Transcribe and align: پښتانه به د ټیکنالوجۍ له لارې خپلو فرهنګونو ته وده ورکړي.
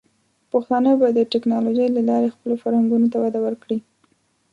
پښتانه 0.51 0.91
به 0.99 1.07
د 1.13 1.19
ټیکنالوجۍ 1.31 1.87
له 1.95 2.01
لارې 2.09 2.33
خپلو 2.35 2.55
فرهنګونو 2.63 3.07
ته 3.13 3.17
وده 3.23 3.39
ورکړي. 3.45 3.79